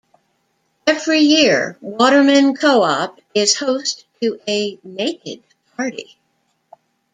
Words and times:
Every 0.87 1.19
year 1.19 1.77
Watermyn 1.79 2.55
Coop 2.59 3.21
is 3.35 3.55
host 3.55 4.03
to 4.21 4.39
a 4.49 4.79
Naked 4.83 5.43
Party. 5.77 6.17